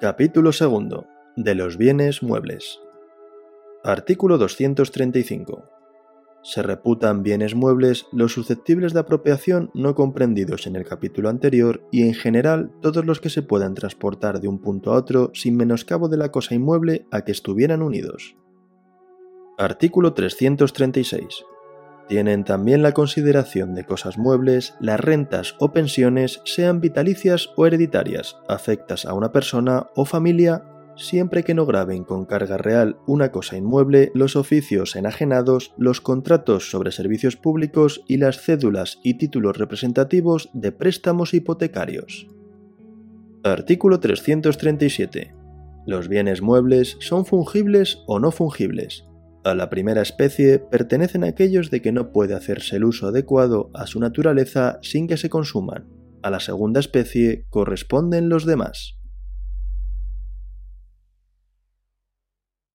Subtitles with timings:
[0.00, 1.06] Capítulo 2.
[1.36, 2.80] De los bienes muebles.
[3.84, 5.70] Artículo 235.
[6.42, 12.02] Se reputan bienes muebles los susceptibles de apropiación no comprendidos en el capítulo anterior y
[12.02, 16.08] en general todos los que se puedan transportar de un punto a otro sin menoscabo
[16.08, 18.36] de la cosa inmueble a que estuvieran unidos.
[19.56, 21.44] Artículo 336.
[22.08, 28.36] Tienen también la consideración de cosas muebles las rentas o pensiones, sean vitalicias o hereditarias,
[28.48, 30.64] afectas a una persona o familia,
[30.96, 36.70] siempre que no graben con carga real una cosa inmueble, los oficios enajenados, los contratos
[36.70, 42.28] sobre servicios públicos y las cédulas y títulos representativos de préstamos hipotecarios.
[43.42, 45.34] Artículo 337.
[45.86, 49.04] Los bienes muebles son fungibles o no fungibles,
[49.44, 53.86] a la primera especie pertenecen aquellos de que no puede hacerse el uso adecuado a
[53.86, 55.86] su naturaleza sin que se consuman.
[56.22, 58.98] A la segunda especie corresponden los demás.